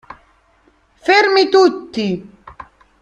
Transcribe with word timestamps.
Fermi 1.05 1.47
tutti!". 1.49 2.07